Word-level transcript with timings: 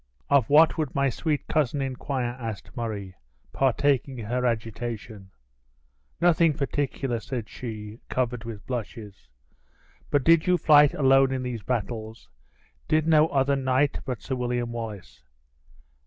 "Of 0.31 0.49
what 0.49 0.79
would 0.79 0.95
my 0.95 1.09
sweet 1.11 1.45
cousin 1.47 1.79
inquire?" 1.79 2.35
asked 2.39 2.75
Murray, 2.75 3.13
partaking 3.53 4.17
her 4.17 4.47
agitation. 4.47 5.29
"Nothing 6.19 6.53
particular," 6.55 7.19
said 7.19 7.47
she, 7.47 7.99
covered 8.09 8.43
with 8.43 8.65
blushes; 8.65 9.29
"but 10.09 10.23
did 10.23 10.47
you 10.47 10.57
fight 10.57 10.95
alone 10.95 11.31
in 11.31 11.43
these 11.43 11.61
battles? 11.61 12.29
Did 12.87 13.05
no 13.05 13.27
other 13.27 13.55
knight 13.55 13.99
but 14.03 14.23
Sir 14.23 14.33
William 14.33 14.71
Wallace?" 14.71 15.21